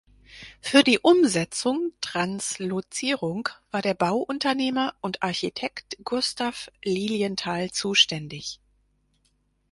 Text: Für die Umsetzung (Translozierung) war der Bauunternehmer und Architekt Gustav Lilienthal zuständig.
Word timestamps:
Für 0.61 0.81
die 0.83 0.97
Umsetzung 0.97 1.91
(Translozierung) 2.01 3.49
war 3.69 3.83
der 3.83 3.93
Bauunternehmer 3.93 4.95
und 4.99 5.21
Architekt 5.21 5.95
Gustav 6.03 6.71
Lilienthal 6.83 7.69
zuständig. 7.69 8.59